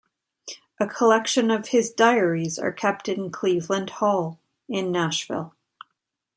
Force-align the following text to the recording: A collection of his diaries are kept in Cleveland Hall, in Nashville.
A 0.79 0.87
collection 0.87 1.51
of 1.51 1.67
his 1.67 1.91
diaries 1.91 2.57
are 2.57 2.71
kept 2.71 3.07
in 3.07 3.29
Cleveland 3.29 3.91
Hall, 3.91 4.39
in 4.67 4.91
Nashville. 4.91 5.53